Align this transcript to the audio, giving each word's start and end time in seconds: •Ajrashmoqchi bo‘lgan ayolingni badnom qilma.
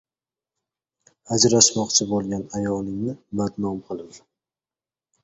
•Ajrashmoqchi 1.35 2.07
bo‘lgan 2.13 2.45
ayolingni 2.61 3.13
badnom 3.43 3.79
qilma. 3.91 4.19